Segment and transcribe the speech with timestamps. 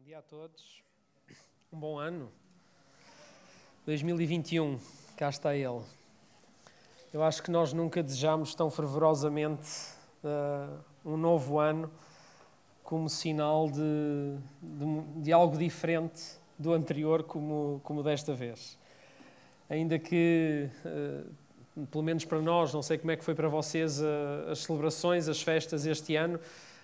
[0.00, 0.82] Bom dia a todos.
[1.70, 2.32] Um bom ano.
[3.84, 4.80] 2021,
[5.14, 5.82] cá está ele.
[7.12, 9.68] Eu acho que nós nunca desejamos tão fervorosamente
[10.24, 11.92] uh, um novo ano
[12.82, 16.22] como sinal de, de, de, algo diferente
[16.58, 18.78] do anterior, como, como desta vez.
[19.68, 20.70] Ainda que,
[21.76, 24.60] uh, pelo menos para nós, não sei como é que foi para vocês uh, as
[24.60, 26.40] celebrações, as festas este ano,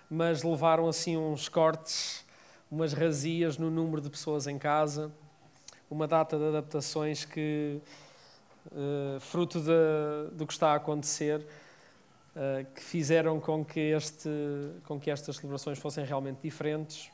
[0.07, 2.26] mas levaram assim uns cortes
[2.69, 5.11] umas razias no número de pessoas em casa,
[5.89, 7.81] uma data de adaptações que,
[8.71, 11.45] uh, fruto de, do que está a acontecer,
[12.35, 14.29] uh, que fizeram com que, este,
[14.85, 17.09] com que estas celebrações fossem realmente diferentes.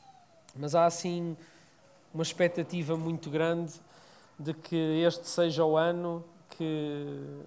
[0.56, 1.36] Mas há, assim,
[2.12, 3.74] uma expectativa muito grande
[4.38, 7.42] de que este seja o ano que,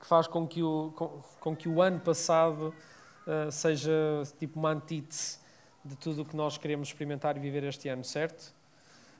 [0.00, 2.72] que faz com que o, com, com que o ano passado
[3.26, 3.92] uh, seja
[4.38, 5.44] tipo uma antítese
[5.86, 8.52] de tudo o que nós queremos experimentar e viver este ano, certo?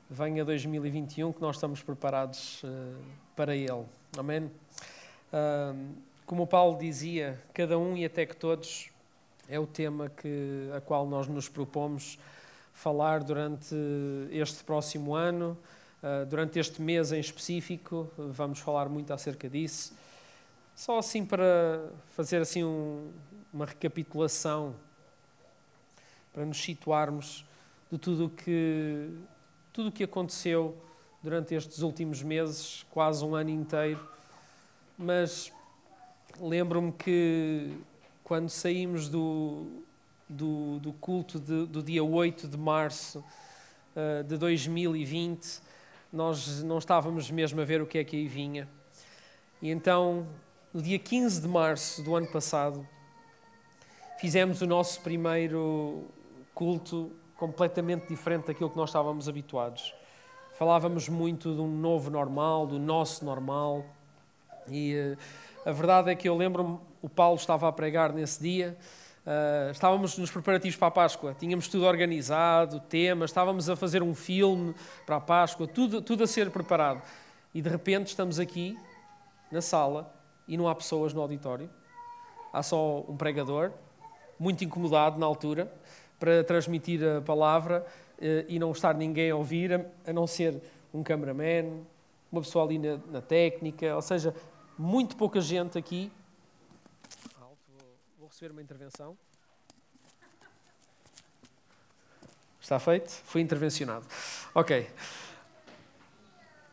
[0.09, 2.97] Venha 2021 que nós estamos preparados uh,
[3.35, 3.85] para ele.
[4.17, 4.43] Amém?
[4.43, 8.89] Uh, como Paulo dizia, cada um e até que todos
[9.47, 12.19] é o tema que, a qual nós nos propomos
[12.73, 13.73] falar durante
[14.29, 15.57] este próximo ano,
[16.03, 18.11] uh, durante este mês em específico.
[18.17, 19.95] Vamos falar muito acerca disso.
[20.75, 23.09] Só assim para fazer assim um,
[23.53, 24.75] uma recapitulação
[26.37, 27.43] para nos situarmos
[27.91, 29.09] de tudo o que,
[29.73, 30.77] tudo o que aconteceu
[31.23, 34.07] durante estes últimos meses, quase um ano inteiro.
[34.95, 35.51] Mas
[36.39, 37.75] lembro-me que
[38.23, 39.65] quando saímos do,
[40.29, 43.25] do, do culto de, do dia 8 de março
[43.95, 45.59] uh, de 2020,
[46.13, 48.69] nós não estávamos mesmo a ver o que é que aí vinha.
[49.59, 50.27] E então,
[50.71, 52.87] no dia 15 de março do ano passado,
[54.19, 56.05] fizemos o nosso primeiro
[56.57, 59.93] culto completamente diferente daquilo que nós estávamos habituados.
[60.57, 63.85] Falávamos muito de um novo normal, do nosso normal,
[64.67, 68.75] e uh, a verdade é que eu lembro-me, o Paulo estava a pregar nesse dia,
[69.23, 74.15] uh, estávamos nos preparativos para a Páscoa, tínhamos tudo organizado, temas, estávamos a fazer um
[74.15, 74.73] filme
[75.05, 77.03] para a Páscoa, tudo, tudo a ser preparado.
[77.53, 78.75] E de repente estamos aqui,
[79.51, 80.11] na sala,
[80.47, 81.69] e não há pessoas no auditório,
[82.51, 83.71] há só um pregador,
[84.39, 85.71] muito incomodado na altura,
[86.19, 87.85] para transmitir a palavra
[88.19, 89.73] eh, e não estar ninguém a ouvir,
[90.05, 90.61] a não ser
[90.93, 91.83] um cameraman,
[92.31, 94.33] uma pessoa ali na, na técnica, ou seja,
[94.77, 96.11] muito pouca gente aqui.
[98.17, 99.17] Vou receber uma intervenção.
[102.59, 103.09] Está feito?
[103.09, 104.05] Fui intervencionado.
[104.53, 104.89] Ok.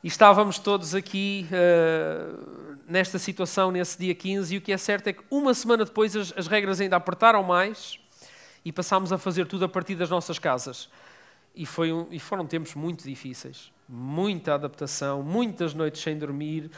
[0.03, 5.07] E estávamos todos aqui uh, nesta situação, nesse dia 15, e o que é certo
[5.07, 7.99] é que uma semana depois as, as regras ainda apertaram mais
[8.65, 10.89] e passámos a fazer tudo a partir das nossas casas.
[11.55, 13.73] E, foi um, e foram tempos muito difíceis.
[13.89, 16.71] Muita adaptação, muitas noites sem dormir,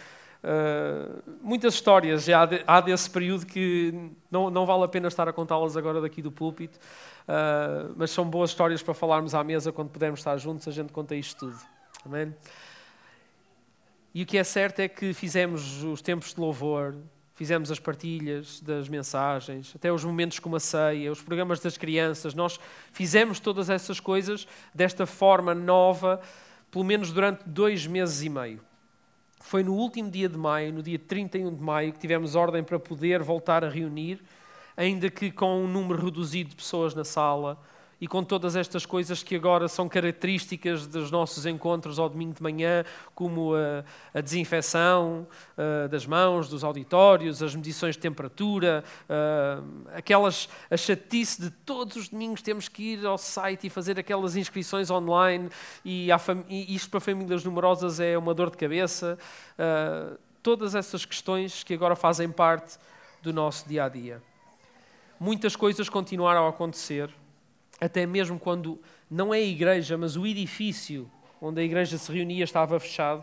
[0.43, 5.09] uh, muitas histórias já há, de, há, desse período que não, não vale a pena
[5.09, 6.79] estar a contá-las agora daqui do púlpito,
[7.29, 10.93] uh, mas são boas histórias para falarmos à mesa quando pudermos estar juntos, a gente
[10.93, 11.59] conta isto tudo.
[12.05, 12.35] Amém?
[14.13, 16.97] E o que é certo é que fizemos os tempos de louvor,
[17.37, 22.33] fizemos as partilhas das mensagens, até os momentos como a ceia, os programas das crianças,
[22.33, 22.59] nós
[22.93, 26.21] fizemos todas essas coisas desta forma nova,
[26.71, 28.61] pelo menos durante dois meses e meio.
[29.39, 32.79] Foi no último dia de maio, no dia 31 de maio, que tivemos ordem para
[32.79, 34.19] poder voltar a reunir,
[34.75, 37.61] ainda que com um número reduzido de pessoas na sala,
[38.01, 42.43] e com todas estas coisas que agora são características dos nossos encontros ao domingo de
[42.43, 42.85] manhã,
[43.15, 43.85] como a,
[44.19, 45.27] a desinfecção
[45.57, 51.97] uh, das mãos, dos auditórios, as medições de temperatura, uh, aquelas, a chatice de todos
[51.97, 55.49] os domingos temos que ir ao site e fazer aquelas inscrições online,
[55.85, 56.09] e,
[56.49, 59.19] e isto para famílias numerosas é uma dor de cabeça.
[59.59, 62.79] Uh, todas essas questões que agora fazem parte
[63.23, 64.23] do nosso dia a dia.
[65.19, 67.11] Muitas coisas continuaram a acontecer
[67.81, 72.45] até mesmo quando não é a igreja, mas o edifício onde a igreja se reunia
[72.45, 73.23] estava fechado,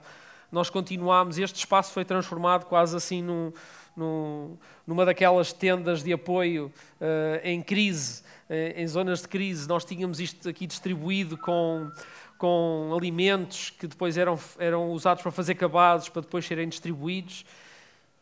[0.52, 3.52] nós continuámos, este espaço foi transformado quase assim num,
[3.96, 4.56] num,
[4.86, 6.72] numa daquelas tendas de apoio
[7.02, 9.68] uh, em crise, uh, em zonas de crise.
[9.68, 11.92] Nós tínhamos isto aqui distribuído com,
[12.38, 17.44] com alimentos que depois eram, eram usados para fazer cabados, para depois serem distribuídos.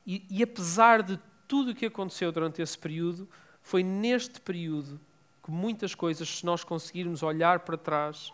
[0.07, 1.19] E, e apesar de
[1.49, 3.27] tudo o que aconteceu durante esse período,
[3.61, 5.01] foi neste período
[5.43, 8.31] que muitas coisas, se nós conseguirmos olhar para trás,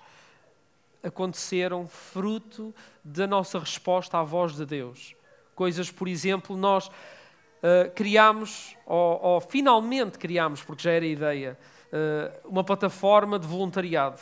[1.04, 2.74] aconteceram fruto
[3.04, 5.15] da nossa resposta à voz de Deus.
[5.56, 11.57] Coisas, por exemplo, nós uh, criámos, ou, ou, finalmente criámos, porque já era a ideia,
[11.88, 14.19] uh, uma plataforma de voluntariado.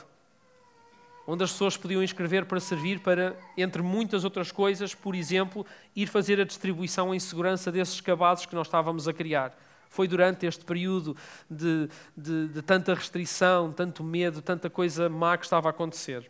[1.27, 5.65] onde as pessoas podiam inscrever para servir para, entre muitas outras coisas, por exemplo,
[5.95, 9.57] ir fazer a distribuição em segurança desses cabazes que nós estávamos a criar.
[9.89, 11.15] Foi durante este período
[11.49, 16.29] de, de, de tanta restrição, tanto medo, tanta coisa má que estava a acontecer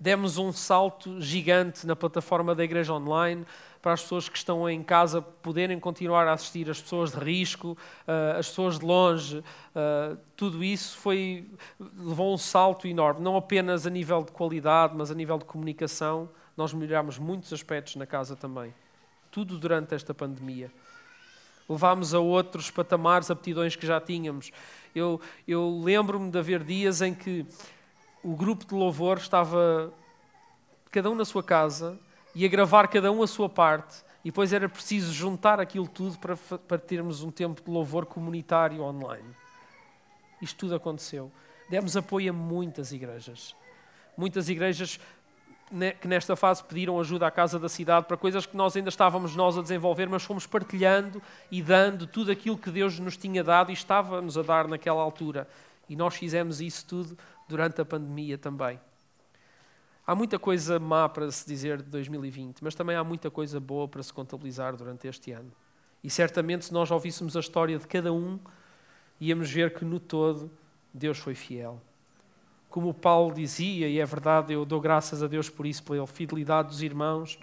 [0.00, 3.44] demos um salto gigante na plataforma da Igreja Online
[3.82, 7.76] para as pessoas que estão em casa poderem continuar a assistir, as pessoas de risco,
[8.06, 9.44] eh, as pessoas de longe.
[9.74, 11.46] Eh, tudo isso foi,
[11.78, 16.30] levou um salto enorme, não apenas a nível de qualidade, mas a nível de comunicação.
[16.56, 18.74] Nós melhoramos muitos aspectos na casa também.
[19.30, 20.70] Tudo durante esta pandemia.
[21.70, 24.50] Levámos a outros patamares aptidões que já tínhamos.
[24.92, 27.46] Eu, eu lembro-me de haver dias em que
[28.24, 29.94] o grupo de louvor estava
[30.90, 31.96] cada um na sua casa
[32.34, 36.18] e a gravar cada um a sua parte, e depois era preciso juntar aquilo tudo
[36.18, 39.30] para, para termos um tempo de louvor comunitário online.
[40.42, 41.30] Isto tudo aconteceu.
[41.68, 43.54] Demos apoio a muitas igrejas.
[44.16, 44.98] Muitas igrejas
[46.00, 49.36] que nesta fase pediram ajuda à Casa da Cidade para coisas que nós ainda estávamos
[49.36, 53.70] nós a desenvolver, mas fomos partilhando e dando tudo aquilo que Deus nos tinha dado
[53.70, 55.48] e estava-nos a dar naquela altura.
[55.88, 57.16] E nós fizemos isso tudo
[57.48, 58.80] durante a pandemia também.
[60.06, 63.86] Há muita coisa má para se dizer de 2020, mas também há muita coisa boa
[63.86, 65.52] para se contabilizar durante este ano.
[66.02, 68.38] E certamente, se nós ouvíssemos a história de cada um,
[69.20, 70.50] íamos ver que no todo
[70.92, 71.80] Deus foi fiel.
[72.70, 76.68] Como Paulo dizia, e é verdade, eu dou graças a Deus por isso, pela fidelidade
[76.68, 77.36] dos irmãos,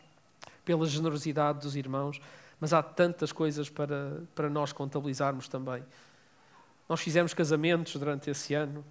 [0.63, 2.21] pela generosidade dos irmãos,
[2.59, 5.83] mas há tantas coisas para, para nós contabilizarmos também.
[6.87, 8.83] Nós fizemos casamentos durante esse ano.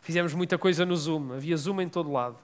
[0.00, 1.32] Fizemos muita coisa no Zoom.
[1.32, 2.36] Havia Zoom em todo lado.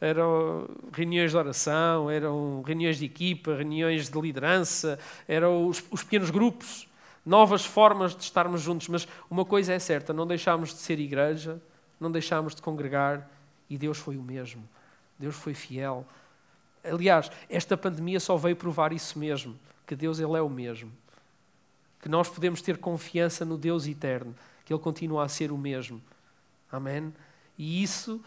[0.00, 6.30] Eram reuniões de oração, eram reuniões de equipa, reuniões de liderança, eram os, os pequenos
[6.30, 6.88] grupos,
[7.24, 8.88] novas formas de estarmos juntos.
[8.88, 11.60] Mas uma coisa é certa: não deixámos de ser igreja,
[12.00, 13.28] não deixámos de congregar
[13.68, 14.68] e Deus foi o mesmo.
[15.18, 16.06] Deus foi fiel.
[16.84, 20.92] Aliás, esta pandemia só veio provar isso mesmo, que Deus ele é o mesmo
[22.00, 24.34] que nós podemos ter confiança no Deus eterno,
[24.64, 26.00] que Ele continua a ser o mesmo.
[26.70, 27.12] Amém?
[27.56, 28.22] E isso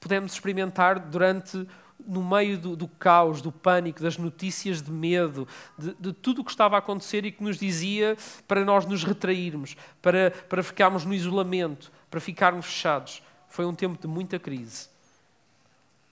[0.00, 1.66] podemos experimentar durante,
[2.06, 5.46] no meio do, do caos, do pânico, das notícias de medo,
[5.78, 9.04] de, de tudo o que estava a acontecer e que nos dizia para nós nos
[9.04, 13.22] retrairmos, para, para ficarmos no isolamento, para ficarmos fechados.
[13.48, 14.88] Foi um tempo de muita crise.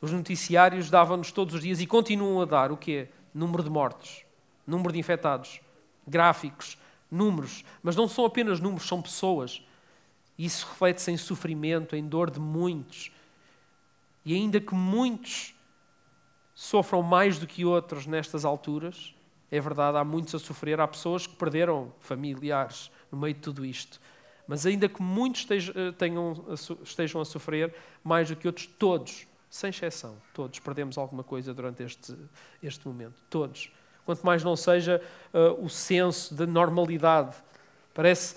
[0.01, 3.09] Os noticiários davam-nos todos os dias e continuam a dar o quê?
[3.35, 4.25] Número de mortos,
[4.67, 5.61] número de infectados,
[6.07, 6.77] gráficos,
[7.11, 9.63] números, mas não são apenas números, são pessoas.
[10.39, 13.13] Isso reflete-se em sofrimento, em dor de muitos.
[14.25, 15.55] E ainda que muitos
[16.63, 19.15] sofram mais do que outros nestas alturas,
[19.51, 23.65] é verdade, há muitos a sofrer, há pessoas que perderam familiares no meio de tudo
[23.65, 24.01] isto.
[24.47, 26.47] Mas ainda que muitos estejam, tenham,
[26.83, 31.83] estejam a sofrer mais do que outros, todos, sem exceção, todos perdemos alguma coisa durante
[31.83, 32.17] este,
[32.63, 33.15] este momento.
[33.29, 33.71] Todos
[34.05, 37.37] quanto mais não seja uh, o senso de normalidade.
[37.95, 38.37] Parece,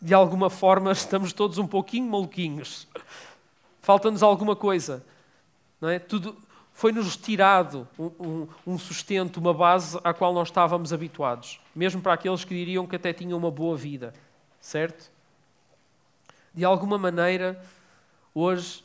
[0.00, 2.88] de alguma forma, estamos todos um pouquinho maluquinhos.
[3.80, 5.04] Falta-nos alguma coisa.
[5.80, 5.98] Não é?
[5.98, 6.36] Tudo
[6.74, 12.44] foi-nos tirado um, um, sustento, uma base à qual nós estávamos habituados, mesmo para aqueles
[12.44, 14.12] que diriam que até tinham uma boa vida,
[14.60, 15.10] certo?
[16.52, 17.58] De alguma maneira,
[18.34, 18.84] hoje,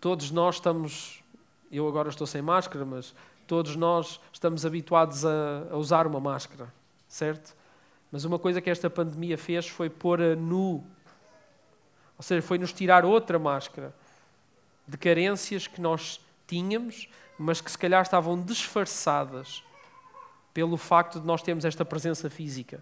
[0.00, 1.22] todos nós estamos.
[1.70, 3.14] Eu agora estou sem máscara, mas
[3.46, 6.72] Todos nós estamos habituados a, a usar uma máscara,
[7.06, 7.54] certo?
[8.10, 10.82] Mas uma coisa que esta pandemia fez foi pôr a nu,
[12.16, 13.94] ou seja, foi nos tirar outra máscara
[14.88, 17.08] de carências que nós tínhamos,
[17.38, 19.62] mas que se calhar estavam disfarçadas
[20.52, 22.78] pelo facto de nós termos esta presença física,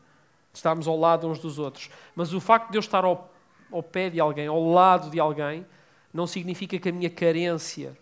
[0.53, 1.91] de estarmos ao lado uns dos outros.
[2.15, 3.33] Mas o facto de eu estar ao,
[3.71, 5.65] ao pé de alguém, ao lado de alguém,
[6.13, 7.97] não significa que a minha carência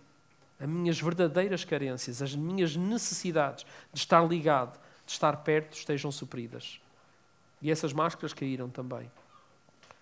[0.61, 6.79] as minhas verdadeiras carências, as minhas necessidades de estar ligado, de estar perto, estejam supridas.
[7.63, 9.11] E essas máscaras caíram também.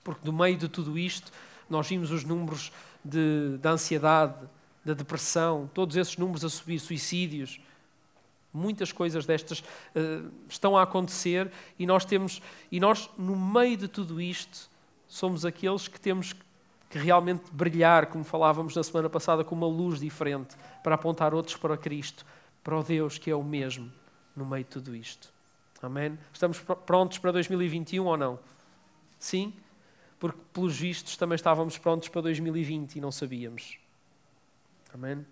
[0.03, 1.31] Porque no meio de tudo isto,
[1.71, 2.73] nós vimos os números
[3.05, 4.35] de, da ansiedade,
[4.89, 7.61] da depressão, todos esses números a subir, suicídios.
[8.53, 12.41] Muitas coisas destas uh, estão a acontecer e nós temos,
[12.73, 14.71] e nós, no meio de tudo isto,
[15.07, 16.35] somos aqueles que temos
[16.89, 21.57] que realmente brilhar, como falávamos na semana passada, com uma luz diferente, para apontar outros
[21.57, 22.25] para Cristo,
[22.65, 23.93] para o Deus que é o mesmo
[24.35, 25.31] no meio de tudo isto.
[25.83, 26.19] Amém?
[26.33, 28.39] Estamos prontos para 2021 ou não?
[29.19, 29.53] Sim?
[30.19, 33.79] Porque, pelos vistos, também estávamos prontos para 2020 e não sabíamos.
[34.93, 35.25] Amém?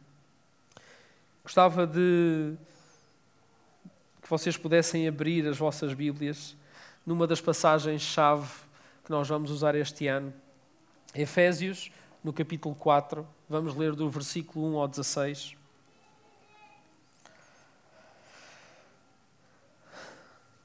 [1.42, 2.54] Gostava de
[4.20, 6.54] que vocês pudessem abrir as vossas Bíblias
[7.06, 8.48] numa das passagens-chave
[9.04, 10.32] que nós vamos usar este ano
[11.14, 11.90] Efésios,
[12.22, 13.26] no capítulo 4.
[13.48, 15.56] Vamos ler do versículo 1 ao 16.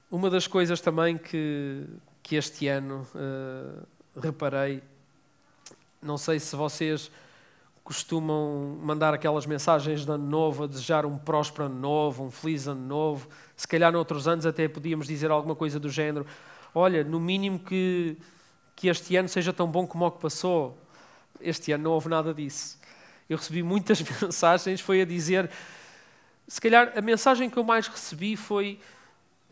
[0.09, 1.87] Uma das coisas também que,
[2.21, 3.87] que este ano uh,
[4.19, 4.83] reparei,
[6.01, 7.09] não sei se vocês
[7.91, 12.65] costumam mandar aquelas mensagens de ano novo, a desejar um próspero ano novo, um feliz
[12.65, 13.27] ano novo.
[13.53, 16.25] Se calhar noutros anos até podíamos dizer alguma coisa do género:
[16.73, 18.15] olha, no mínimo que,
[18.77, 20.77] que este ano seja tão bom como o que passou.
[21.41, 22.79] Este ano não houve nada disso.
[23.29, 25.51] Eu recebi muitas mensagens, foi a dizer.
[26.47, 28.79] Se calhar a mensagem que eu mais recebi foi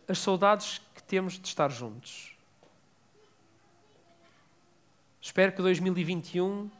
[0.07, 2.31] as saudades que temos de estar juntos.
[5.21, 6.78] Espero que 2021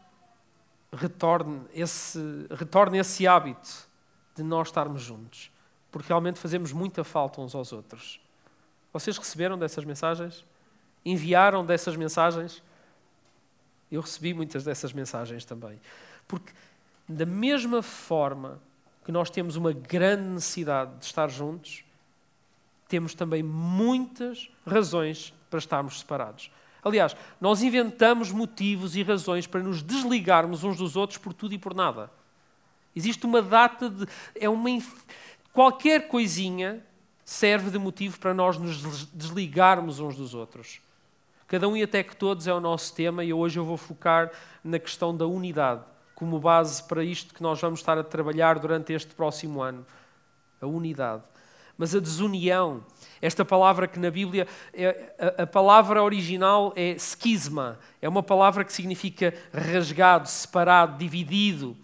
[0.91, 2.19] retorne esse,
[2.51, 3.88] retorne esse hábito
[4.36, 5.51] de nós estarmos juntos,
[5.91, 8.19] porque realmente fazemos muita falta uns aos outros.
[8.91, 10.46] Vocês receberam dessas mensagens?
[11.05, 12.63] Enviaram dessas mensagens?
[13.91, 15.79] Eu recebi muitas dessas mensagens também.
[16.27, 16.51] Porque,
[17.08, 18.60] da mesma forma
[19.03, 21.84] que nós temos uma grande necessidade de estar juntos,
[22.88, 26.51] temos também muitas razões para estarmos separados.
[26.84, 31.58] Aliás, nós inventamos motivos e razões para nos desligarmos uns dos outros por tudo e
[31.58, 32.10] por nada.
[32.96, 34.06] Existe uma data de.
[34.36, 34.70] É uma,
[35.54, 36.84] qualquer coisinha
[37.24, 40.82] serve de motivo para nós nos desligarmos uns dos outros.
[41.48, 44.32] Cada um e até que todos é o nosso tema e hoje eu vou focar
[44.64, 45.84] na questão da unidade
[46.20, 49.86] como base para isto que nós vamos estar a trabalhar durante este próximo ano.
[50.62, 51.24] A unidade.
[51.80, 52.84] Mas a desunião,
[53.22, 58.66] esta palavra que na Bíblia, é, a, a, palavra original é skisma, é uma palavra
[58.66, 61.78] que significa rasgado, separado, dividido,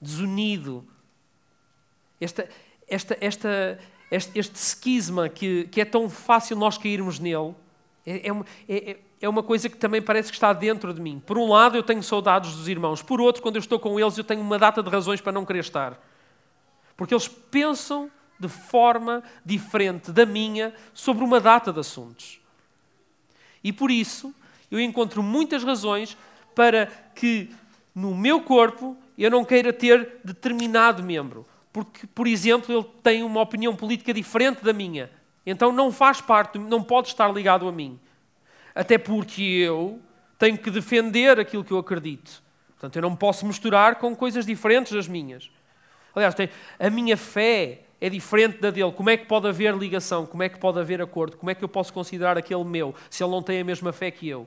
[0.00, 0.86] desunido.
[2.20, 2.48] Esta,
[2.86, 3.80] esta, esta,
[4.12, 7.56] este, este skisma que, que é tão fácil nós cairmos nele,
[8.06, 8.32] é, é,
[8.68, 11.20] é, é uma coisa que também parece que está dentro de mim.
[11.26, 14.16] Por um lado, eu tenho saudades dos irmãos, por outro, quando eu estou com eles,
[14.16, 16.00] eu tenho uma data de razões para não querer estar.
[16.96, 22.40] Porque eles pensam de forma diferente da minha sobre uma data de assuntos.
[23.62, 24.34] E por isso
[24.70, 26.16] eu encontro muitas razões
[26.54, 27.50] para que
[27.94, 31.46] no meu corpo eu não queira ter determinado membro.
[31.72, 35.10] Porque, por exemplo, ele tem uma opinião política diferente da minha.
[35.44, 37.98] Então não faz parte, não pode estar ligado a mim.
[38.74, 40.00] Até porque eu
[40.38, 42.42] tenho que defender aquilo que eu acredito.
[42.68, 45.50] Portanto, eu não posso misturar com coisas diferentes das minhas.
[46.14, 46.34] Aliás,
[46.78, 48.92] a minha fé é diferente da dele.
[48.92, 50.24] Como é que pode haver ligação?
[50.26, 51.36] Como é que pode haver acordo?
[51.36, 54.10] Como é que eu posso considerar aquele meu se ele não tem a mesma fé
[54.10, 54.46] que eu?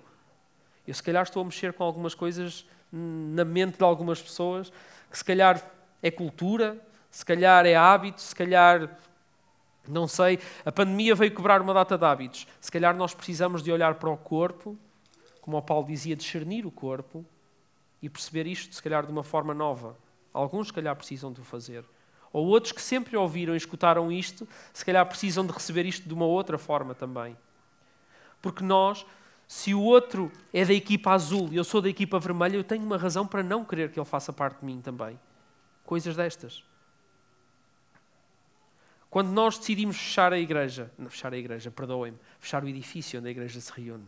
[0.88, 4.72] Eu, se calhar, estou a mexer com algumas coisas na mente de algumas pessoas
[5.10, 5.62] que, se calhar,
[6.02, 6.80] é cultura,
[7.10, 8.98] se calhar é hábito, se calhar.
[9.88, 12.48] Não sei, a pandemia veio quebrar uma data de hábitos.
[12.60, 14.78] Se calhar nós precisamos de olhar para o corpo,
[15.42, 17.26] como o Paulo dizia, discernir o corpo
[18.02, 19.98] e perceber isto, se calhar, de uma forma nova.
[20.34, 21.84] Alguns, se calhar, precisam de o fazer.
[22.34, 26.14] Ou outros que sempre ouviram e escutaram isto, se calhar precisam de receber isto de
[26.14, 27.38] uma outra forma também.
[28.42, 29.06] Porque nós,
[29.48, 32.84] se o outro é da equipa azul e eu sou da equipa vermelha, eu tenho
[32.84, 35.20] uma razão para não querer que ele faça parte de mim também.
[35.86, 36.64] Coisas destas.
[39.10, 43.28] Quando nós decidimos fechar a igreja, não fechar a igreja, perdoem-me, fechar o edifício onde
[43.28, 44.08] a igreja se reúne.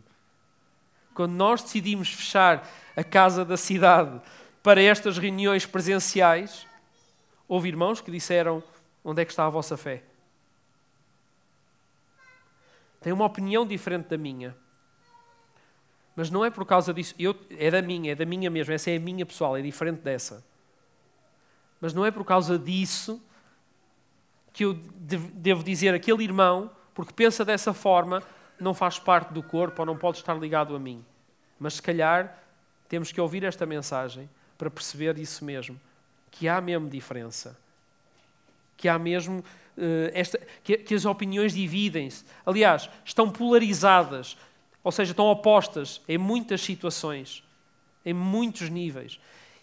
[1.13, 2.65] Quando nós decidimos fechar
[2.95, 4.21] a casa da cidade
[4.63, 6.65] para estas reuniões presenciais,
[7.53, 8.63] Houve irmãos que disseram:
[9.05, 10.01] Onde é que está a vossa fé?
[12.99, 14.57] Tem uma opinião diferente da minha.
[16.15, 17.13] Mas não é por causa disso.
[17.19, 18.73] Eu, é da minha, é da minha mesmo.
[18.73, 20.43] Essa é a minha pessoal, é diferente dessa.
[21.79, 23.21] Mas não é por causa disso
[24.51, 28.23] que eu devo dizer aquele irmão, porque pensa dessa forma,
[28.59, 31.05] não faz parte do corpo ou não pode estar ligado a mim.
[31.59, 32.35] Mas se calhar
[32.89, 35.79] temos que ouvir esta mensagem para perceber isso mesmo
[36.33, 37.57] que há mesmo diferença.
[38.75, 39.43] Que há mesmo.
[39.77, 42.23] Uh, esta, que, que as opiniões dividem-se.
[42.45, 44.37] Aliás, estão polarizadas,
[44.83, 47.43] ou seja, estão opostas em muitas situações,
[48.05, 49.19] em muitos níveis.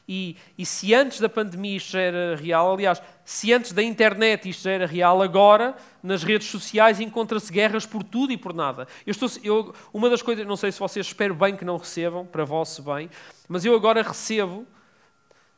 [0.08, 4.48] E, e, se antes da pandemia isto já era real, aliás, se antes da internet
[4.48, 8.88] isto já era real, agora nas redes sociais encontra-se guerras por tudo e por nada.
[9.06, 12.26] Eu estou, eu, uma das coisas, não sei se vocês espero bem que não recebam,
[12.26, 13.08] para vosso bem,
[13.48, 14.66] mas eu agora recebo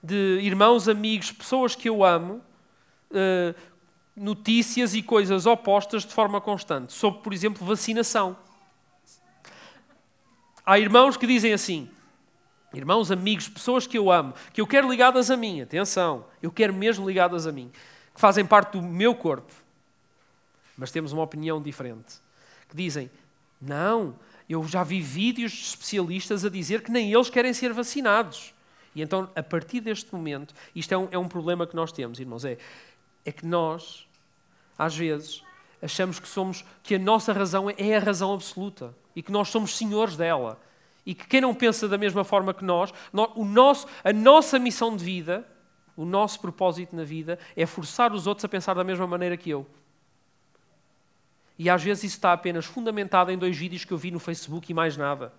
[0.02, 2.42] de irmãos, amigos, pessoas que eu amo,
[3.10, 3.54] uh,
[4.16, 8.36] notícias e coisas opostas de forma constante, sobre, por exemplo, vacinação.
[10.66, 11.88] Há irmãos que dizem assim,
[12.74, 16.74] irmãos, amigos, pessoas que eu amo, que eu quero ligadas a mim, atenção, eu quero
[16.74, 17.70] mesmo ligadas a mim,
[18.14, 19.52] que fazem parte do meu corpo,
[20.76, 22.14] mas temos uma opinião diferente,
[22.68, 23.10] que dizem,
[23.60, 24.16] não,
[24.48, 28.52] Eu já vi vídeos de especialistas a dizer que nem eles querem ser vacinados.
[28.94, 32.20] E então, a partir deste momento, isto é um, é um problema que nós temos,
[32.20, 32.58] irmãos, é,
[33.24, 34.06] é que nós,
[34.78, 35.42] às vezes,
[35.80, 39.76] achamos que somos que a nossa razão é a razão absoluta e que nós somos
[39.76, 40.60] senhores dela.
[41.04, 42.92] E que quem não pensa da mesma forma que nós,
[43.34, 45.46] o nosso, a nossa missão de vida,
[45.96, 49.50] o nosso propósito na vida é forçar os outros a pensar da mesma maneira que
[49.50, 49.66] eu.
[51.58, 54.70] E às vezes isso está apenas fundamentado em dois vídeos que eu vi no Facebook
[54.70, 55.32] e mais nada.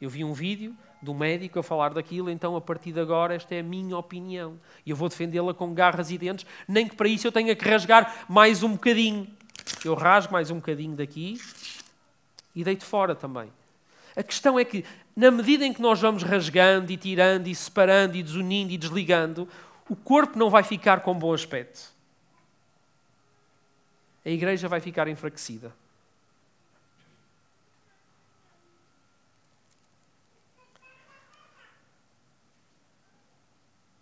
[0.00, 3.54] Eu vi um vídeo do médico a falar daquilo, então a partir de agora esta
[3.54, 4.58] é a minha opinião.
[4.84, 7.68] E eu vou defendê-la com garras e dentes, nem que para isso eu tenha que
[7.68, 9.28] rasgar mais um bocadinho.
[9.84, 11.38] Eu rasgo mais um bocadinho daqui
[12.54, 13.52] e deito fora também.
[14.16, 14.84] A questão é que,
[15.14, 19.48] na medida em que nós vamos rasgando e tirando e separando e desunindo e desligando,
[19.88, 21.92] o corpo não vai ficar com bom aspecto.
[24.24, 25.74] A igreja vai ficar enfraquecida.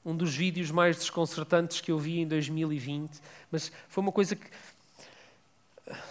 [0.05, 4.47] Um dos vídeos mais desconcertantes que eu vi em 2020, mas foi uma coisa que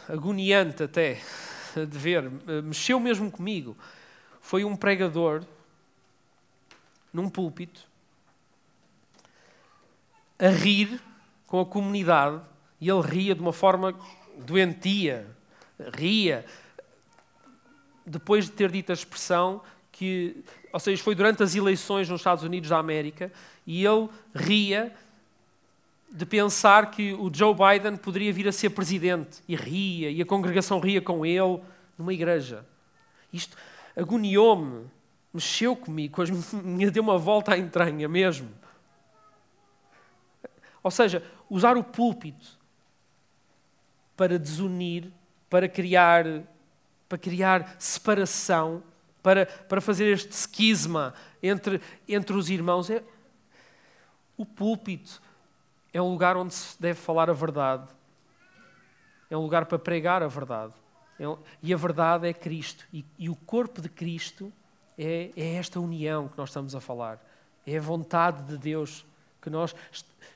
[0.07, 1.21] agoniante até
[1.75, 2.29] de ver,
[2.63, 3.77] mexeu mesmo comigo.
[4.41, 5.43] Foi um pregador
[7.13, 7.89] num púlpito
[10.39, 10.99] a rir
[11.45, 12.41] com a comunidade
[12.79, 13.93] e ele ria de uma forma
[14.39, 15.27] doentia,
[15.93, 16.45] ria.
[18.03, 22.43] Depois de ter dito a expressão que, ou seja, foi durante as eleições nos Estados
[22.43, 23.31] Unidos da América,
[23.65, 24.93] e ele ria
[26.11, 29.41] de pensar que o Joe Biden poderia vir a ser presidente.
[29.47, 31.61] E ria, e a congregação ria com ele
[31.97, 32.65] numa igreja.
[33.31, 33.55] Isto
[33.95, 34.87] agoniou-me,
[35.33, 36.21] mexeu comigo,
[36.63, 38.49] me deu uma volta à entranha mesmo.
[40.83, 42.59] Ou seja, usar o púlpito
[44.17, 45.11] para desunir,
[45.49, 46.25] para criar,
[47.07, 48.83] para criar separação,
[49.21, 52.89] para, para fazer este esquisma entre, entre os irmãos.
[52.89, 53.03] É,
[54.37, 55.21] o púlpito
[55.93, 57.87] é um lugar onde se deve falar a verdade.
[59.29, 60.73] É um lugar para pregar a verdade.
[61.19, 61.23] É,
[61.61, 62.85] e a verdade é Cristo.
[62.91, 64.51] E, e o corpo de Cristo
[64.97, 67.19] é, é, esta união que nós estamos a falar.
[67.65, 69.05] É a vontade de Deus
[69.41, 69.75] que nós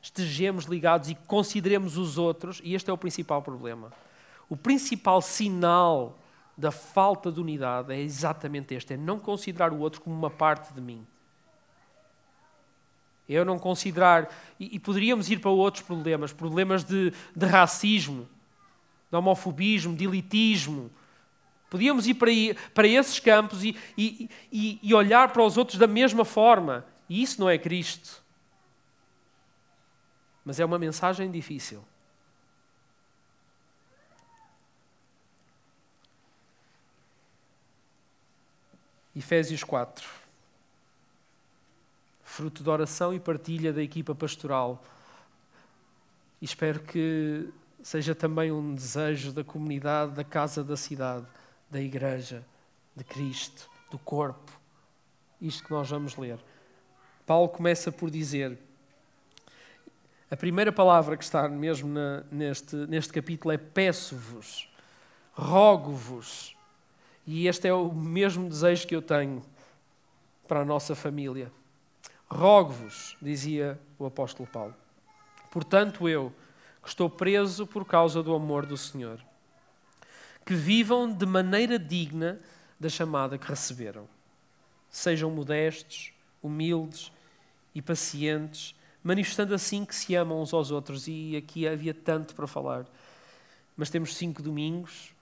[0.01, 2.61] estejamos ligados e consideremos os outros.
[2.63, 3.91] E este é o principal problema.
[4.47, 6.17] O principal sinal
[6.57, 10.73] da falta de unidade é exatamente este: é não considerar o outro como uma parte
[10.73, 11.05] de mim.
[13.27, 14.29] Eu não considerar.
[14.59, 18.27] E, e poderíamos ir para outros problemas problemas de, de racismo,
[19.09, 20.91] de homofobismo, de elitismo.
[21.69, 22.31] Podíamos ir para,
[22.73, 26.85] para esses campos e, e, e, e olhar para os outros da mesma forma.
[27.09, 28.23] E isso não é Cristo.
[30.43, 31.83] Mas é uma mensagem difícil.
[39.15, 40.25] Efésios 4
[42.25, 44.83] fruto de oração e partilha da equipa pastoral.
[46.41, 47.47] E espero que
[47.81, 51.25] seja também um desejo da comunidade, da casa da cidade,
[51.69, 52.43] da igreja,
[52.93, 54.51] de Cristo, do corpo.
[55.39, 56.37] Isto que nós vamos ler.
[57.25, 58.57] Paulo começa por dizer:
[60.29, 64.67] a primeira palavra que está mesmo na, neste, neste capítulo é peço-vos,
[65.31, 66.54] rogo-vos.
[67.25, 69.41] E este é o mesmo desejo que eu tenho
[70.47, 71.51] para a nossa família.
[72.29, 74.75] Rogo-vos, dizia o apóstolo Paulo.
[75.49, 76.31] Portanto, eu,
[76.83, 79.19] que estou preso por causa do amor do Senhor,
[80.45, 82.39] que vivam de maneira digna
[82.79, 84.07] da chamada que receberam.
[84.89, 87.11] Sejam modestos, humildes
[87.73, 91.07] e pacientes, manifestando assim que se amam uns aos outros.
[91.07, 92.85] E aqui havia tanto para falar.
[93.75, 95.14] Mas temos cinco domingos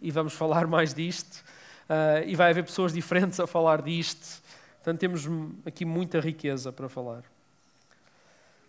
[0.00, 1.44] e vamos falar mais disto.
[1.88, 4.42] Uh, e vai haver pessoas diferentes a falar disto.
[4.76, 5.22] Portanto, temos
[5.64, 7.24] aqui muita riqueza para falar.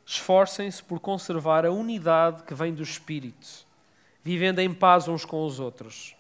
[0.06, 3.68] Esforcem-se por conservar a unidade que vem do Espírito,
[4.24, 6.16] vivendo em paz uns com os outros.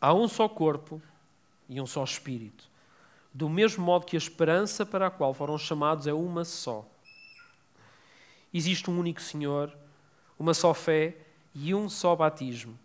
[0.00, 1.00] Há um só corpo
[1.68, 2.70] e um só Espírito,
[3.34, 6.86] do mesmo modo que a esperança para a qual foram chamados é uma só.
[8.52, 9.76] Existe um único Senhor,
[10.38, 11.16] uma só fé
[11.54, 12.78] e um só batismo.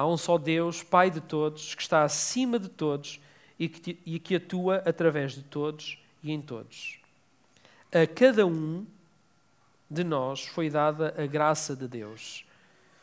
[0.00, 3.20] Há um só Deus, Pai de todos, que está acima de todos
[3.58, 6.98] e que, e que atua através de todos e em todos.
[7.92, 8.86] A cada um
[9.90, 12.46] de nós foi dada a graça de Deus,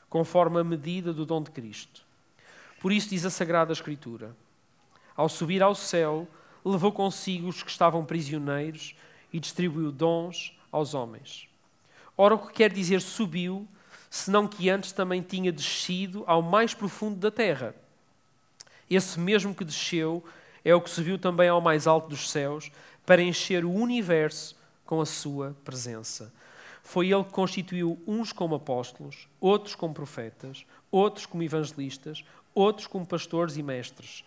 [0.10, 2.02] conforme a medida do dom de Cristo.
[2.80, 4.36] Por isso diz a Sagrada Escritura:
[5.16, 6.28] Ao subir ao céu,
[6.66, 8.96] levou consigo os que estavam prisioneiros
[9.32, 11.48] e distribuiu dons aos homens.
[12.18, 13.68] Ora, o que quer dizer subiu,
[14.10, 17.76] senão que antes também tinha descido ao mais profundo da terra.
[18.90, 20.24] Esse mesmo que desceu
[20.64, 22.72] é o que se viu também ao mais alto dos céus
[23.06, 26.34] para encher o universo com a sua presença.
[26.84, 32.24] Foi ele que constituiu uns como apóstolos, outros como profetas, outros como evangelistas,
[32.56, 34.24] outros como pastores e mestres,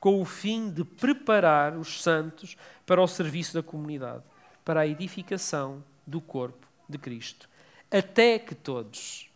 [0.00, 4.24] com o fim de preparar os santos para o serviço da comunidade,
[4.64, 7.48] para a edificação do corpo de Cristo,
[7.92, 9.30] até que todos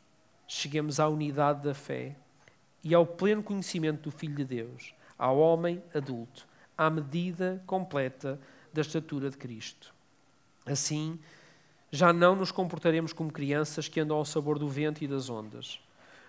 [0.48, 2.16] cheguemos à unidade da fé
[2.82, 8.40] e ao pleno conhecimento do Filho de Deus, ao homem adulto, à medida completa
[8.72, 9.94] da estatura de Cristo.
[10.64, 11.18] Assim,
[11.90, 15.78] já não nos comportaremos como crianças que andam ao sabor do vento e das ondas.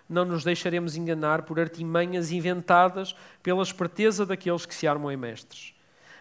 [0.06, 5.74] Não nos deixaremos enganar por artimanhas inventadas pela esperteza daqueles que se armam em mestres.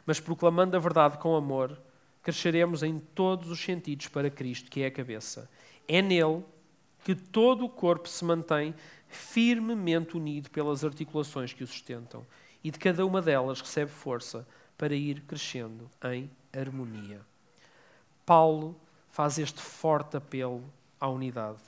[0.05, 1.77] Mas proclamando a verdade com amor,
[2.23, 5.49] cresceremos em todos os sentidos para Cristo, que é a cabeça.
[5.87, 6.43] É nele
[7.03, 8.75] que todo o corpo se mantém
[9.07, 12.25] firmemente unido pelas articulações que o sustentam,
[12.63, 14.45] e de cada uma delas recebe força
[14.77, 17.21] para ir crescendo em harmonia.
[18.25, 18.75] Paulo
[19.09, 20.63] faz este forte apelo
[20.99, 21.61] à unidade.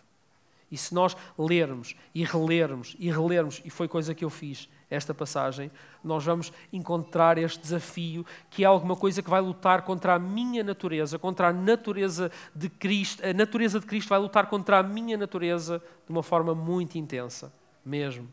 [0.72, 5.14] E se nós lermos e relermos e relermos, e foi coisa que eu fiz esta
[5.14, 5.72] passagem,
[6.04, 10.64] nós vamos encontrar este desafio que é alguma coisa que vai lutar contra a minha
[10.64, 13.26] natureza, contra a natureza de Cristo.
[13.26, 17.52] A natureza de Cristo vai lutar contra a minha natureza de uma forma muito intensa,
[17.86, 18.28] mesmo.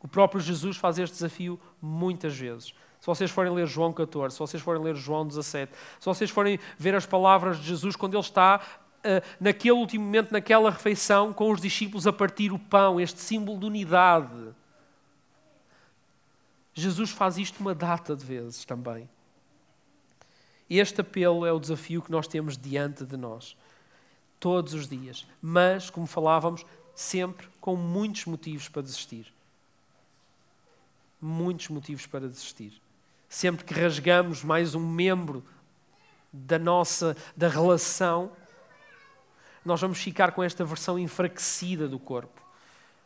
[0.00, 2.74] O próprio Jesus faz este desafio muitas vezes.
[3.00, 6.58] Se vocês forem ler João 14, se vocês forem ler João 17, se vocês forem
[6.78, 8.60] ver as palavras de Jesus quando ele está
[9.40, 13.66] naquele último momento, naquela refeição, com os discípulos a partir o pão, este símbolo de
[13.66, 14.54] unidade.
[16.72, 19.08] Jesus faz isto uma data de vezes também.
[20.68, 23.56] Este apelo é o desafio que nós temos diante de nós,
[24.40, 25.26] todos os dias.
[25.40, 26.64] Mas, como falávamos,
[26.94, 29.32] sempre com muitos motivos para desistir.
[31.20, 32.82] Muitos motivos para desistir
[33.34, 35.44] sempre que rasgamos mais um membro
[36.32, 38.30] da nossa da relação,
[39.64, 42.42] nós vamos ficar com esta versão enfraquecida do corpo.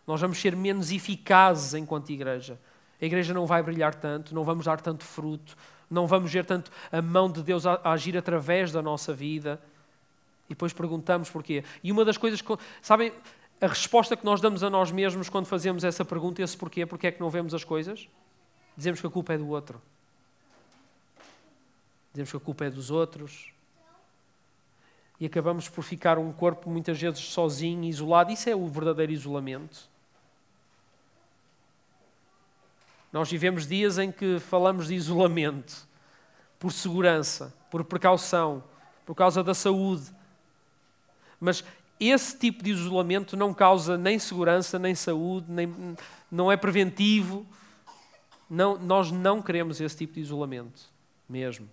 [0.06, 2.58] Nós vamos ser menos eficazes enquanto igreja.
[3.00, 5.56] A igreja não vai brilhar tanto, não vamos dar tanto fruto,
[5.90, 9.60] não vamos ver tanto a mão de Deus a agir através da nossa vida.
[10.46, 11.62] E depois perguntamos porquê.
[11.84, 12.56] E uma das coisas que.
[12.80, 13.12] Sabem,
[13.60, 17.08] a resposta que nós damos a nós mesmos quando fazemos essa pergunta, esse porquê, porquê
[17.08, 18.08] é que não vemos as coisas?
[18.76, 19.80] Dizemos que a culpa é do outro.
[22.12, 23.52] Dizemos que a culpa é dos outros.
[25.20, 28.32] E acabamos por ficar um corpo muitas vezes sozinho, isolado.
[28.32, 29.88] Isso é o verdadeiro isolamento.
[33.12, 35.88] Nós vivemos dias em que falamos de isolamento
[36.58, 38.62] por segurança, por precaução,
[39.06, 40.12] por causa da saúde.
[41.40, 41.64] Mas
[41.98, 45.96] esse tipo de isolamento não causa nem segurança, nem saúde, nem,
[46.30, 47.46] não é preventivo.
[48.48, 50.82] Não, nós não queremos esse tipo de isolamento,
[51.28, 51.68] mesmo.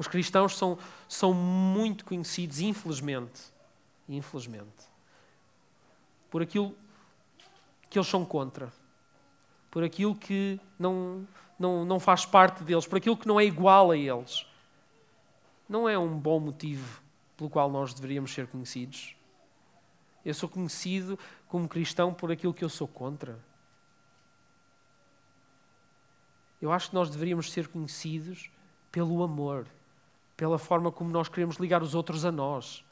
[0.00, 3.52] Os cristãos são, são muito conhecidos, infelizmente,
[4.08, 4.88] infelizmente,
[6.30, 6.74] por aquilo
[7.90, 8.72] que eles são contra,
[9.70, 13.90] por aquilo que não, não, não faz parte deles, por aquilo que não é igual
[13.90, 14.46] a eles.
[15.68, 17.02] Não é um bom motivo
[17.36, 19.14] pelo qual nós deveríamos ser conhecidos.
[20.24, 23.38] Eu sou conhecido como cristão por aquilo que eu sou contra.
[26.58, 28.50] Eu acho que nós deveríamos ser conhecidos
[28.90, 29.66] pelo amor
[30.40, 32.82] pela forma como nós queremos ligar os outros a nós.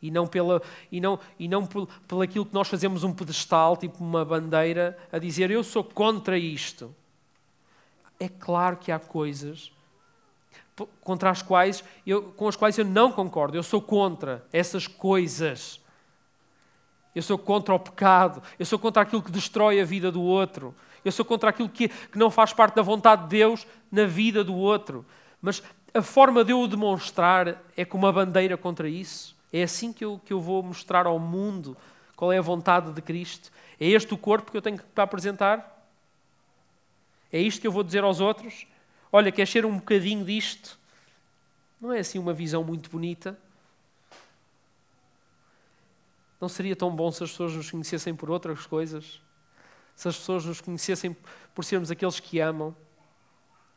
[0.00, 3.76] E não, pela, e não, e não por, pelo aquilo que nós fazemos um pedestal,
[3.76, 6.94] tipo uma bandeira, a dizer eu sou contra isto.
[8.18, 9.70] É claro que há coisas
[11.02, 13.58] contra as quais eu, com as quais eu não concordo.
[13.58, 15.78] Eu sou contra essas coisas.
[17.14, 18.42] Eu sou contra o pecado.
[18.58, 20.74] Eu sou contra aquilo que destrói a vida do outro.
[21.04, 24.42] Eu sou contra aquilo que, que não faz parte da vontade de Deus na vida
[24.42, 25.04] do outro.
[25.42, 25.62] Mas
[25.96, 29.34] a forma de eu o demonstrar é com uma bandeira contra isso.
[29.50, 31.74] É assim que eu, que eu vou mostrar ao mundo
[32.14, 33.50] qual é a vontade de Cristo.
[33.80, 35.88] É este o corpo que eu tenho que apresentar?
[37.32, 38.66] É isto que eu vou dizer aos outros?
[39.10, 40.78] Olha, quer ser um bocadinho disto?
[41.80, 43.38] Não é assim uma visão muito bonita?
[46.38, 49.22] Não seria tão bom se as pessoas nos conhecessem por outras coisas?
[49.94, 51.16] Se as pessoas nos conhecessem
[51.54, 52.76] por sermos aqueles que amam,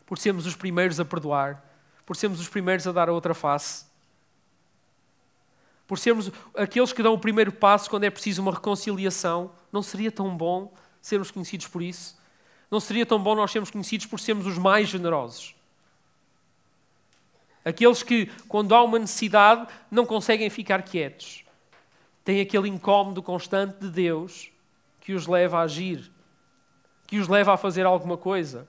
[0.06, 1.69] por sermos os primeiros a perdoar,
[2.10, 3.86] por sermos os primeiros a dar a outra face,
[5.86, 10.12] por sermos aqueles que dão o primeiro passo quando é preciso uma reconciliação, não seria
[10.12, 12.20] tão bom sermos conhecidos por isso?
[12.72, 15.56] Não seria tão bom nós sermos conhecidos por sermos os mais generosos?
[17.64, 21.46] Aqueles que, quando há uma necessidade, não conseguem ficar quietos.
[22.26, 24.52] Têm aquele incómodo constante de Deus
[25.00, 26.12] que os leva a agir,
[27.06, 28.68] que os leva a fazer alguma coisa,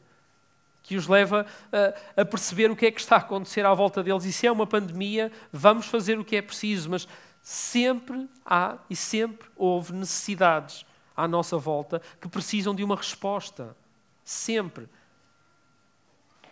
[0.90, 4.02] que os leva a, a, perceber o que é que está a acontecer à volta
[4.02, 4.24] deles.
[4.24, 7.06] E se é uma pandemia, vamos fazer o que é preciso, mas
[7.40, 10.84] sempre há e sempre houve necessidades
[11.16, 13.76] à nossa volta que precisam de uma resposta.
[14.24, 14.88] Sempre.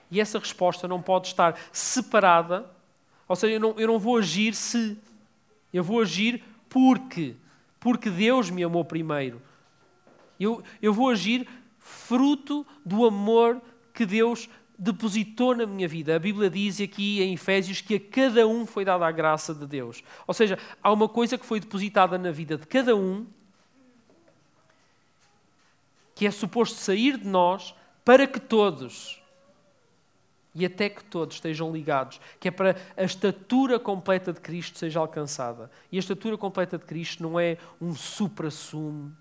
[0.08, 2.64] E essa resposta não pode estar separada,
[3.26, 4.96] ou seja, eu não, eu não vou agir se.
[5.72, 7.34] Eu vou agir porque.
[7.80, 9.42] Porque Deus me amou primeiro.
[10.38, 11.44] Eu, eu vou agir
[11.76, 13.60] fruto do amor
[13.98, 16.14] que Deus depositou na minha vida.
[16.14, 19.66] A Bíblia diz aqui em Efésios que a cada um foi dada a graça de
[19.66, 20.04] Deus.
[20.24, 23.26] Ou seja, há uma coisa que foi depositada na vida de cada um
[26.14, 29.20] que é suposto sair de nós para que todos
[30.54, 35.00] e até que todos estejam ligados, que é para a estatura completa de Cristo seja
[35.00, 35.72] alcançada.
[35.90, 39.12] E a estatura completa de Cristo não é um supra-sumo,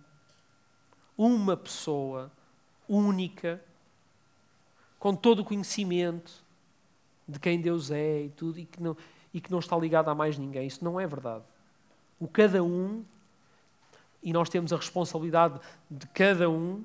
[1.18, 2.32] uma pessoa
[2.88, 3.60] única,
[5.00, 6.44] com todo o conhecimento
[7.28, 8.96] de quem Deus é e tudo, e que não,
[9.34, 10.66] e que não está ligado a mais ninguém.
[10.68, 11.44] Isso não é verdade.
[12.20, 13.04] O cada um,
[14.24, 16.84] e nós temos a responsabilidade de cada um,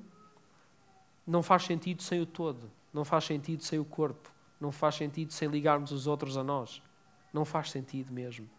[1.25, 4.33] não faz sentido sem o todo, não faz sentido sem o corpo.
[4.63, 6.81] Não faz sentido sem ligarmos os outros a nós.
[7.33, 8.49] Não faz sentido mesmo.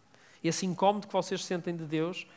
[0.43, 2.27] Esse incómodo que vocês sentem de Deus,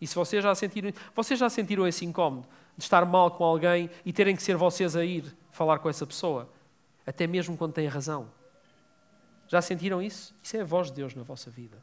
[0.00, 3.90] e se vocês já sentiram, vocês já sentiram esse incómodo de estar mal com alguém
[4.04, 6.48] e terem que ser vocês a ir falar com essa pessoa,
[7.08, 8.30] até mesmo quando têm razão.
[9.46, 10.34] Já sentiram isso?
[10.42, 11.82] Isso é a voz de Deus na vossa vida.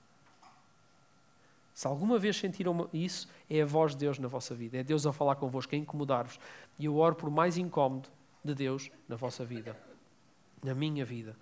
[1.73, 4.77] Se alguma vez sentiram isso, é a voz de Deus na vossa vida.
[4.77, 6.39] É Deus a falar convosco, a incomodar-vos.
[6.79, 8.07] E eu oro por mais incómodo
[8.43, 9.75] de Deus na vossa vida
[10.65, 11.35] na minha vida.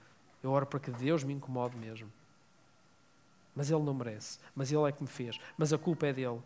[0.44, 2.12] Eu oro para que Deus me incomode mesmo.
[3.56, 4.40] Mas Ele não merece.
[4.54, 5.40] Mas Ele é que me fez.
[5.58, 6.42] Mas a culpa é dele.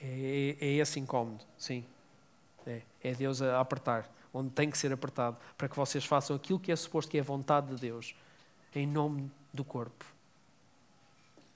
[0.00, 1.84] É, é, é esse incómodo, sim.
[2.66, 6.60] É, é Deus a apertar, onde tem que ser apertado, para que vocês façam aquilo
[6.60, 8.14] que é suposto que é vontade de Deus,
[8.74, 10.04] em nome do corpo.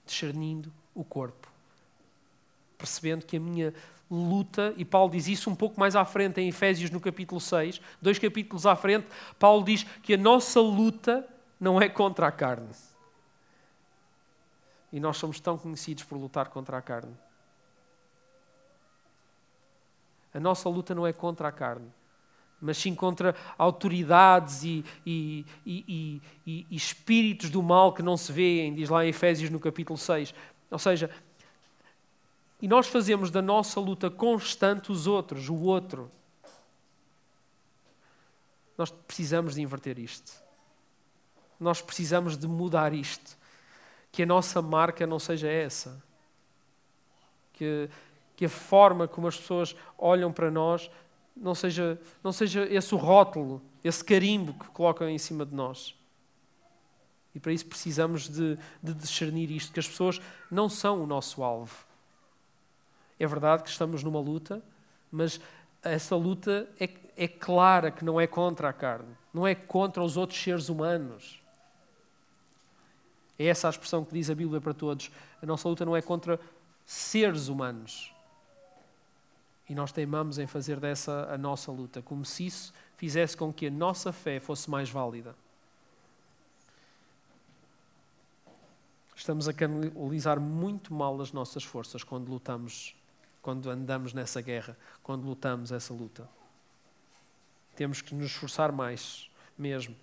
[0.06, 1.46] Discernindo o corpo.
[2.78, 3.74] Percebendo que a minha
[4.10, 7.82] luta, e Paulo diz isso um pouco mais à frente em Efésios no capítulo 6,
[8.00, 9.06] dois capítulos à frente,
[9.38, 11.28] Paulo diz que a nossa luta
[11.60, 12.70] não é contra a carne.
[14.90, 17.14] E nós somos tão conhecidos por lutar contra a carne.
[20.32, 21.92] A nossa luta não é contra a carne,
[22.60, 28.74] mas sim contra autoridades e, e, e, e, espíritos do mal que não se veem,
[28.74, 30.34] diz lá em Efésios no capítulo 6.
[30.70, 31.10] Ou seja,
[32.60, 36.10] e nós fazemos da nossa luta constante os outros, o outro.
[38.76, 40.32] Nós precisamos de inverter isto.
[41.58, 43.38] Nós precisamos de mudar isto.
[44.12, 46.02] Que a nossa marca não seja essa.
[47.54, 47.88] Que,
[48.36, 50.90] que a forma como as pessoas olham para nós
[51.36, 55.94] não seja, não seja esse o rótulo, esse carimbo que colocam em cima de nós.
[57.34, 61.42] E para isso precisamos de, de discernir isto, que as pessoas não são o nosso
[61.42, 61.90] alvo
[63.20, 64.62] é verdade que estamos numa luta,
[65.12, 65.38] mas
[65.82, 70.16] essa luta é, é clara que não é contra a carne, não é contra os
[70.16, 71.38] outros seres humanos.
[73.38, 75.10] É essa a expressão que diz a Bíblia para todos.
[75.42, 76.40] A nossa luta não é contra
[76.86, 78.12] seres humanos.
[79.70, 83.68] E nós teimamos em fazer dessa a nossa luta, como se isso fizesse com que
[83.68, 85.32] a nossa fé fosse mais válida.
[89.14, 92.96] Estamos a canalizar muito mal as nossas forças quando lutamos
[93.40, 96.28] quando andamos nessa guerra, quando lutamos essa luta.
[97.76, 99.94] Temos que nos esforçar mais, mesmo.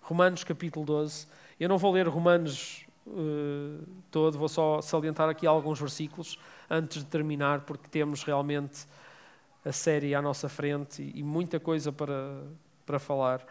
[0.00, 1.28] Romanos capítulo 12.
[1.60, 6.36] Eu não vou ler Romanos uh, todo, vou só salientar aqui alguns versículos
[6.68, 8.84] antes de terminar, porque temos realmente
[9.64, 12.42] a série à nossa frente e, e muita coisa para,
[12.84, 13.44] para falar.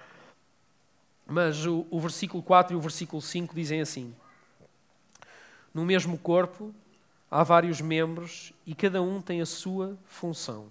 [1.26, 4.14] Mas o, o versículo 4 e o versículo 5 dizem assim:
[5.74, 6.74] No mesmo corpo
[7.30, 10.68] há vários membros e cada um tem a sua função.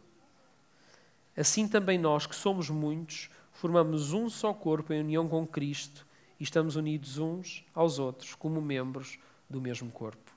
[1.37, 6.07] Assim também nós, que somos muitos, formamos um só corpo em união com Cristo
[6.39, 10.31] e estamos unidos uns aos outros como membros do mesmo corpo.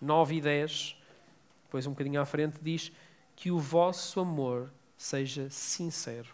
[0.00, 0.96] 9 e 10,
[1.64, 2.92] depois um bocadinho à frente, diz
[3.36, 6.30] que o vosso amor seja sincero.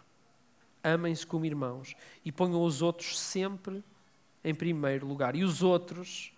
[0.83, 3.83] Amem-se como irmãos e ponham os outros sempre
[4.43, 5.35] em primeiro lugar.
[5.35, 6.33] E os outros,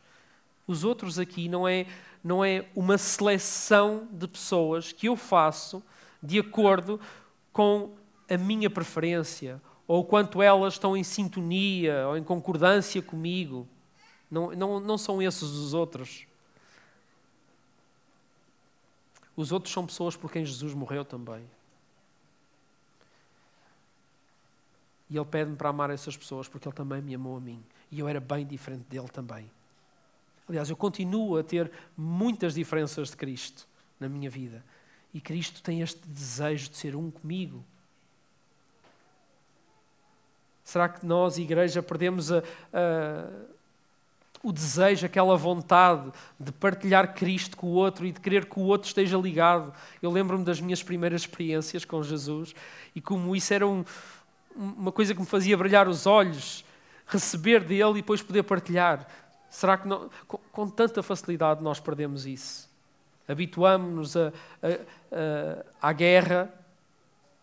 [0.67, 1.85] os outros aqui não é
[2.23, 5.83] não é uma seleção de pessoas que eu faço
[6.23, 6.99] de acordo
[7.53, 7.91] com
[8.27, 13.67] a minha preferência ou quanto elas estão em sintonia ou em concordância comigo.
[14.29, 16.25] Não, não, não são esses os outros.
[19.35, 21.45] Os outros são pessoas por quem Jesus morreu também.
[25.09, 27.63] E Ele pede-me para amar essas pessoas porque Ele também me amou a mim.
[27.91, 29.49] E eu era bem diferente dele também.
[30.47, 33.67] Aliás, eu continuo a ter muitas diferenças de Cristo
[33.99, 34.63] na minha vida.
[35.13, 37.63] E Cristo tem este desejo de ser um comigo.
[40.63, 42.43] Será que nós, igreja, perdemos a,
[44.45, 48.61] o desejo, aquela vontade de partilhar Cristo com o outro e de querer que o
[48.61, 49.73] outro esteja ligado?
[50.03, 52.53] Eu lembro-me das minhas primeiras experiências com Jesus
[52.95, 53.83] e como isso era um,
[54.55, 56.63] uma coisa que me fazia brilhar os olhos,
[57.07, 59.07] receber dele e depois poder partilhar.
[59.49, 62.69] Será que não, com, com, tanta facilidade nós perdemos isso?
[63.27, 64.27] Habituamos-nos a,
[64.61, 64.67] a,
[65.81, 66.53] a, à guerra,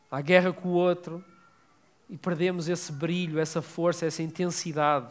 [0.08, 1.24] à guerra com o outro,
[2.08, 5.08] e perdemos esse brilho, essa força, essa intensidade.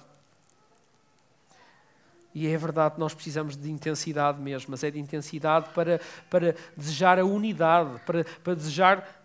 [2.34, 7.20] E é verdade nós precisamos de intensidade mesmo, mas é de intensidade para, para desejar
[7.20, 9.22] a unidade, para, para desejar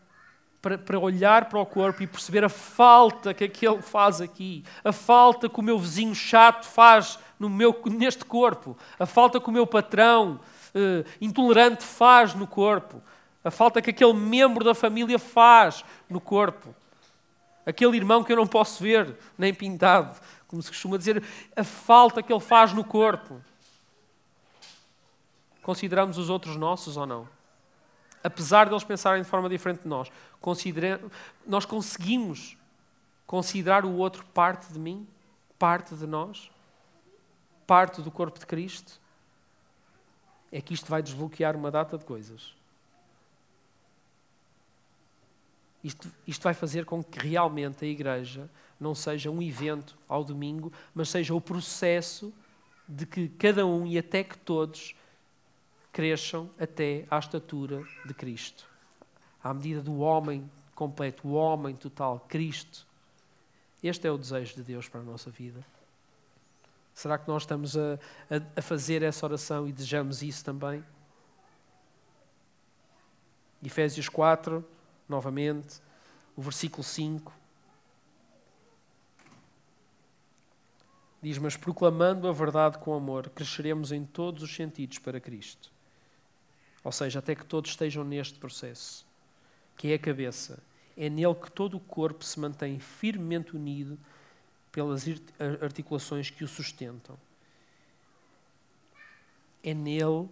[0.60, 4.90] para, para, olhar para o corpo e perceber a falta que aquele faz aqui, a
[4.90, 9.52] falta que o meu vizinho chato faz no meu, neste corpo, a falta que o
[9.52, 10.40] meu patrão
[10.74, 13.00] eh, intolerante faz no corpo,
[13.44, 16.74] a falta que aquele membro da família faz no corpo,
[17.64, 21.22] aquele irmão que eu não posso ver nem pintado, como se costuma dizer,
[21.54, 23.40] a falta que ele faz no corpo.
[25.62, 27.28] Consideramos os outros nossos ou não?
[28.26, 30.10] apesar de eles pensarem de forma diferente de nós,
[31.46, 32.56] nós conseguimos
[33.24, 35.06] considerar o outro parte de mim,
[35.56, 36.50] parte de nós,
[37.66, 39.00] parte do corpo de Cristo?
[40.50, 42.54] É que isto vai desbloquear uma data de coisas.
[45.84, 50.72] Isto, isto vai fazer com que realmente a igreja não seja um evento ao domingo,
[50.94, 52.32] mas seja o processo
[52.88, 54.94] de que cada um e até que todos
[55.92, 58.68] cresçam até à estatura de Cristo.
[59.42, 62.86] À medida do homem completo, o homem total, Cristo.
[63.82, 65.64] Este é o desejo de Deus para a nossa vida.
[66.94, 67.94] Será que nós estamos a,
[68.30, 70.84] a, a fazer essa oração e desejamos isso também?
[73.62, 74.64] Efésios 4,
[75.08, 75.80] novamente,
[76.36, 77.32] o versículo 5.
[81.26, 85.76] Diz: Mas proclamando a verdade com amor, cresceremos em todos os sentidos para Cristo
[86.86, 89.04] ou seja, até que todos estejam neste processo,
[89.76, 90.62] que é a cabeça.
[90.96, 93.98] É nele que todo o corpo se mantém firmemente unido
[94.70, 95.04] pelas
[95.60, 97.18] articulações que o sustentam.
[99.64, 100.28] É nele,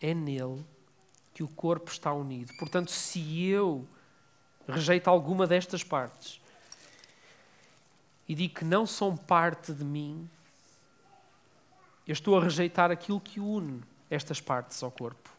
[0.00, 0.64] é nele
[1.34, 2.50] que o corpo está unido.
[2.58, 3.86] Portanto, se eu
[4.66, 6.40] rejeito alguma destas partes
[8.28, 10.28] e digo que não são parte de mim,
[12.06, 15.30] eu estou a rejeitar aquilo que une estas partes ao corpo.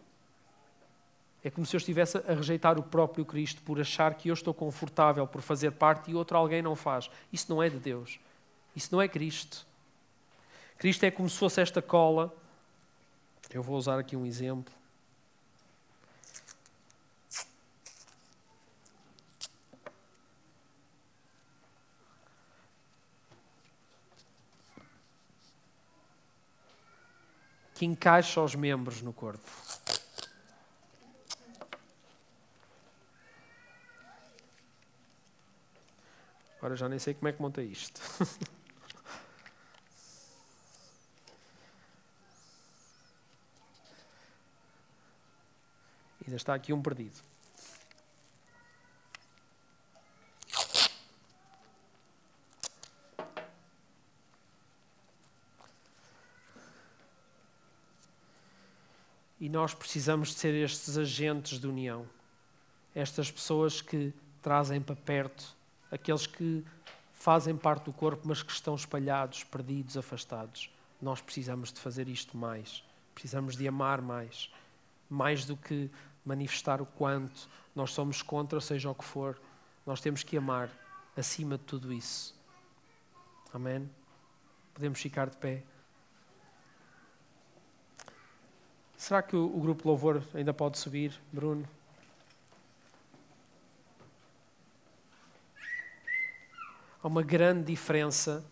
[1.44, 4.54] É como se eu estivesse a rejeitar o próprio Cristo por achar que eu estou
[4.54, 7.10] confortável por fazer parte e outro alguém não faz.
[7.32, 8.20] Isso não é de Deus.
[8.76, 9.66] Isso não é Cristo.
[10.78, 12.36] Cristo é como se fosse esta cola.
[13.52, 14.74] Eu vou usar aqui um exemplo.
[27.80, 29.50] Que encaixa os membros no corpo.
[36.58, 38.02] Agora já nem sei como é que monta isto.
[46.22, 47.22] Ainda está aqui um perdido.
[59.40, 62.06] E nós precisamos de ser estes agentes de união.
[62.94, 65.56] Estas pessoas que trazem para perto
[65.92, 66.64] aqueles que
[67.14, 70.70] fazem parte do corpo, mas que estão espalhados, perdidos, afastados.
[71.02, 72.84] Nós precisamos de fazer isto mais.
[73.14, 74.50] Precisamos de amar mais.
[75.10, 75.90] Mais do que
[76.26, 79.40] manifestar o quanto nós somos contra, seja o que for.
[79.86, 80.70] Nós temos que amar
[81.18, 82.36] acima de tudo isso.
[83.54, 83.90] Amém?
[84.74, 85.64] Podemos ficar de pé.
[89.00, 91.66] Será que o, grupo Louvor ainda pode subir, Bruno?
[97.02, 98.44] há uma grande diferença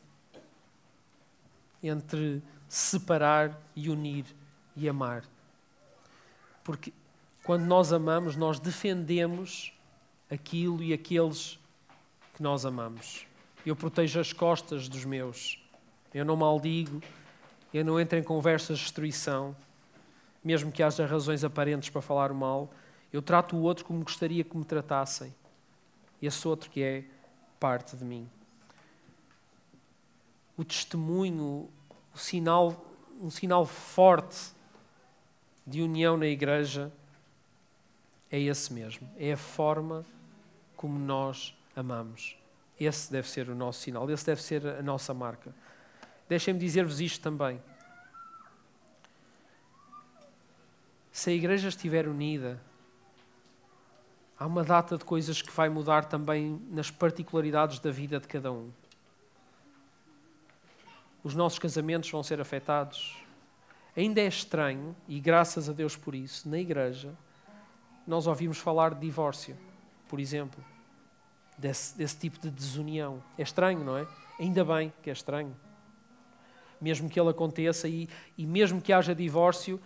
[1.83, 4.25] entre separar e unir
[4.73, 5.25] e amar.
[6.63, 6.93] Porque
[7.43, 9.73] quando nós amamos, nós defendemos
[10.31, 11.59] aquilo e aqueles
[12.33, 13.27] que nós amamos.
[13.65, 15.61] Eu protejo as costas dos meus.
[16.13, 17.01] Eu não maldigo,
[17.73, 19.53] eu não entro em conversas de destruição,
[20.47, 22.71] mesmo que haja razões aparentes para falar mal.
[23.11, 25.35] Eu trato o outro como gostaria que me tratassem.
[26.21, 27.03] Esse outro que é
[27.59, 28.29] parte de mim.
[30.55, 31.69] O testemunho,
[32.15, 32.85] o sinal,
[33.21, 34.53] um sinal forte
[35.65, 36.89] de união na igreja
[38.31, 39.05] é esse mesmo.
[39.17, 40.05] É a forma
[40.77, 42.37] como nós amamos.
[42.79, 45.53] Esse deve ser o nosso sinal, esse deve ser a nossa marca.
[46.29, 47.61] Deixem-me dizer-vos isto também.
[51.27, 52.57] Se a igreja estiver unida,
[54.39, 58.49] há uma data de coisas que vai mudar também nas particularidades da vida de cada
[58.49, 58.71] um.
[61.21, 63.17] Os nossos casamentos vão ser afetados.
[63.93, 67.13] Ainda é estranho, e graças a Deus por isso, na igreja,
[68.07, 69.57] nós ouvimos falar de divórcio,
[70.07, 70.63] por exemplo,
[71.57, 73.21] desse, desse tipo de desunião.
[73.37, 74.07] É estranho, não é?
[74.39, 75.53] Ainda bem que é estranho.
[76.79, 78.07] Mesmo que ele aconteça e,
[78.37, 79.77] e mesmo que haja divórcio,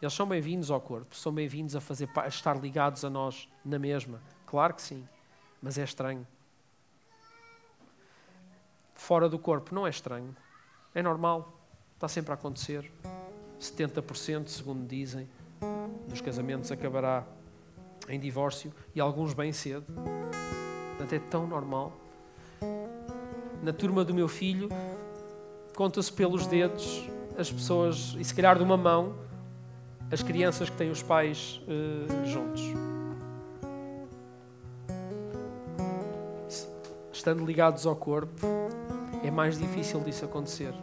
[0.00, 3.78] eles são bem-vindos ao corpo, são bem-vindos a, fazer, a estar ligados a nós na
[3.78, 4.20] mesma.
[4.46, 5.06] Claro que sim,
[5.60, 6.26] mas é estranho.
[8.94, 10.34] Fora do corpo não é estranho,
[10.94, 11.52] é normal,
[11.94, 12.90] está sempre a acontecer.
[13.60, 15.28] 70%, segundo dizem,
[16.08, 17.26] dos casamentos acabará
[18.08, 19.84] em divórcio e alguns bem cedo.
[20.96, 21.92] Portanto, é tão normal.
[23.62, 24.70] Na turma do meu filho,
[25.76, 29.14] conta-se pelos dedos as pessoas, e se calhar de uma mão,
[30.12, 32.62] as crianças que têm os pais uh, juntos.
[37.12, 38.46] Estando ligados ao corpo,
[39.22, 40.74] é mais difícil disso acontecer.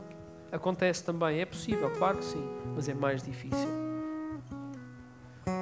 [0.52, 3.68] Acontece também, é possível, claro que sim, mas é mais difícil.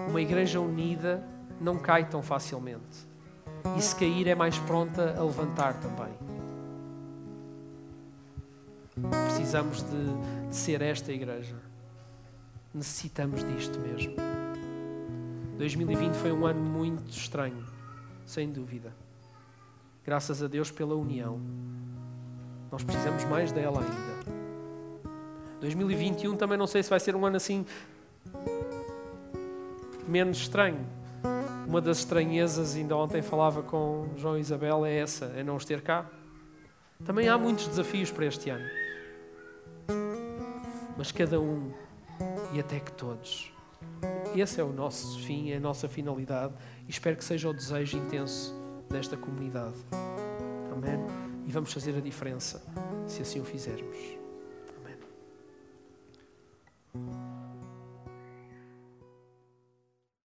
[0.10, 1.24] Uma igreja unida
[1.60, 3.08] não cai tão facilmente.
[3.78, 6.14] E se cair, é mais pronta a levantar também.
[9.26, 11.56] Precisamos de, de ser esta igreja
[12.76, 14.16] necessitamos disto mesmo.
[15.58, 17.66] 2020 foi um ano muito estranho,
[18.26, 18.94] sem dúvida.
[20.04, 21.40] Graças a Deus pela união.
[22.70, 24.36] Nós precisamos mais dela ainda.
[25.62, 27.66] 2021 também não sei se vai ser um ano assim
[30.08, 30.86] menos estranho.
[31.66, 35.66] Uma das estranhezas, ainda ontem falava com João e Isabel, é essa, é não os
[35.66, 36.06] ter cá.
[37.04, 38.66] Também há muitos desafios para este ano.
[40.98, 41.72] Mas cada um
[42.56, 43.52] e até que todos.
[44.34, 46.54] Esse é o nosso fim, é a nossa finalidade
[46.88, 48.56] e espero que seja o desejo intenso
[48.90, 49.76] desta comunidade.
[50.72, 50.98] Amém?
[51.46, 52.64] E vamos fazer a diferença
[53.06, 53.98] se assim o fizermos.
[56.94, 57.25] Amém.